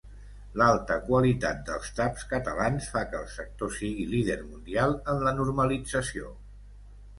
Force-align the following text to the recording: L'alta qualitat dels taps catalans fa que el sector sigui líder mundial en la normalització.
L'alta 0.59 0.95
qualitat 1.09 1.59
dels 1.67 1.91
taps 1.99 2.23
catalans 2.31 2.89
fa 2.95 3.05
que 3.13 3.21
el 3.21 3.29
sector 3.35 3.77
sigui 3.77 4.09
líder 4.15 4.41
mundial 4.49 4.99
en 5.15 5.23
la 5.29 5.37
normalització. 5.43 6.35